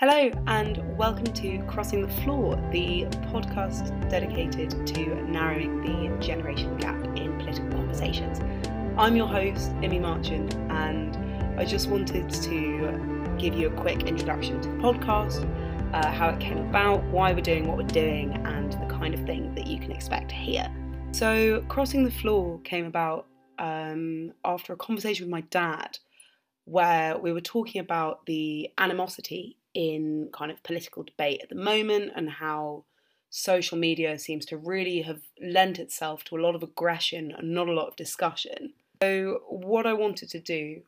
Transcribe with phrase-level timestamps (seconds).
[0.00, 6.94] Hello, and welcome to Crossing the Floor, the podcast dedicated to narrowing the generation gap
[7.16, 8.38] in political conversations.
[8.96, 11.16] I'm your host, Emmy Marchand, and
[11.58, 15.42] I just wanted to give you a quick introduction to the podcast,
[15.92, 19.26] uh, how it came about, why we're doing what we're doing, and the kind of
[19.26, 20.72] thing that you can expect here.
[21.10, 23.26] So, Crossing the Floor came about
[23.58, 25.98] um, after a conversation with my dad
[26.66, 32.10] where we were talking about the animosity in kind of political debate at the moment
[32.16, 32.82] and how
[33.30, 37.68] social media seems to really have lent itself to a lot of aggression and not
[37.68, 38.72] a lot of discussion.
[39.00, 40.82] So, what I wanted to do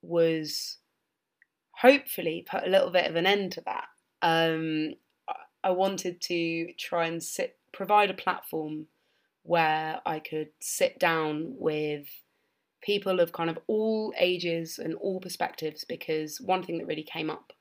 [0.00, 0.78] was
[1.72, 3.88] hopefully put a little bit of an end to that.
[4.22, 4.94] Um,
[5.62, 8.86] I wanted to try and sit, provide a platform
[9.42, 12.06] where I could sit down with
[12.80, 17.28] people of kind of all ages and all perspectives because one thing that really came
[17.28, 17.52] up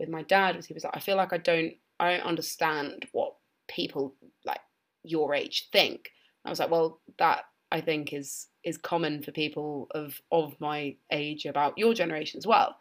[0.00, 3.06] with my dad was he was like I feel like I don't I don't understand
[3.12, 3.34] what
[3.68, 4.60] people like
[5.04, 6.10] your age think.
[6.44, 10.96] I was like, well, that I think is is common for people of of my
[11.12, 12.76] age about your generation as well.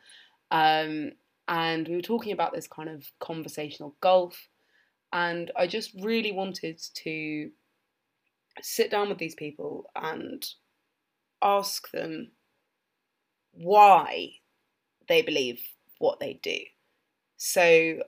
[0.50, 1.12] Um,
[1.48, 4.48] and we were talking about this kind of conversational gulf,
[5.12, 7.52] and I just really wanted to
[8.62, 10.46] sit down with these people and
[11.42, 12.32] ask them
[13.52, 14.30] why
[15.08, 15.60] they believe
[15.98, 16.60] what they do.
[17.40, 18.04] So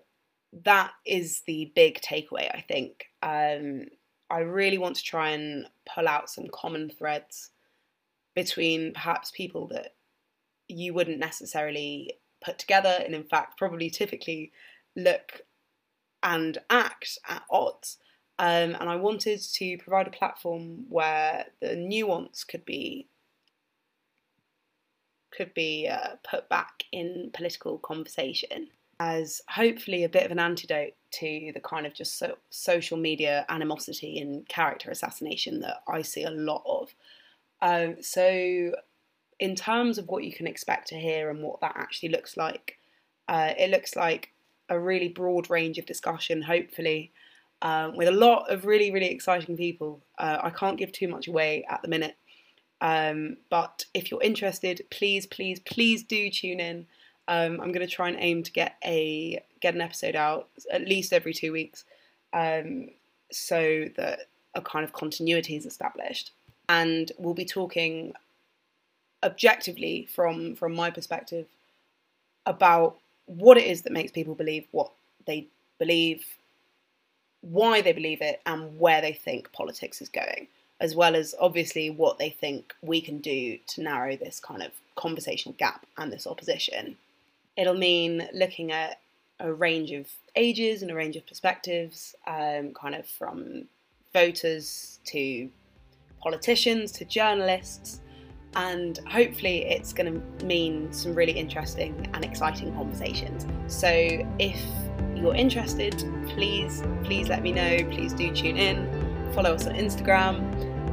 [0.51, 3.05] that is the big takeaway, I think.
[3.23, 3.85] Um,
[4.29, 7.51] I really want to try and pull out some common threads
[8.35, 9.95] between perhaps people that
[10.67, 14.51] you wouldn't necessarily put together, and in fact, probably typically
[14.97, 15.41] look
[16.21, 17.99] and act at odds.
[18.37, 23.07] Um, and I wanted to provide a platform where the nuance could be
[25.31, 28.67] could be uh, put back in political conversation
[29.01, 33.47] as hopefully a bit of an antidote to the kind of just so, social media
[33.49, 36.93] animosity and character assassination that I see a lot of.
[37.63, 38.75] Um, so,
[39.39, 42.77] in terms of what you can expect to hear and what that actually looks like,
[43.27, 44.33] uh, it looks like
[44.69, 47.11] a really broad range of discussion, hopefully,
[47.63, 50.03] um, with a lot of really, really exciting people.
[50.19, 52.17] Uh, I can't give too much away at the minute,
[52.81, 56.85] um, but if you're interested, please, please, please do tune in.
[57.27, 60.87] Um, I'm going to try and aim to get a get an episode out at
[60.87, 61.85] least every two weeks,
[62.33, 62.89] um,
[63.31, 66.31] so that a kind of continuity is established.
[66.67, 68.13] And we'll be talking
[69.23, 71.47] objectively from from my perspective
[72.45, 74.91] about what it is that makes people believe what
[75.25, 76.25] they believe
[77.41, 80.47] why they believe it and where they think politics is going,
[80.79, 84.71] as well as obviously what they think we can do to narrow this kind of
[84.95, 86.97] conversational gap and this opposition.
[87.57, 88.99] It'll mean looking at
[89.39, 93.65] a range of ages and a range of perspectives, um, kind of from
[94.13, 95.49] voters to
[96.21, 98.01] politicians to journalists,
[98.55, 103.45] and hopefully it's going to mean some really interesting and exciting conversations.
[103.67, 103.89] So
[104.39, 104.61] if
[105.15, 105.95] you're interested,
[106.27, 107.77] please, please let me know.
[107.91, 109.31] Please do tune in.
[109.33, 110.37] Follow us on Instagram.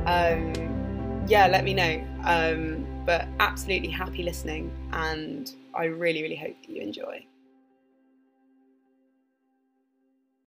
[0.06, 2.04] Um, yeah, let me know.
[2.24, 7.24] Um, but absolutely happy listening, and I really, really hope that you enjoy.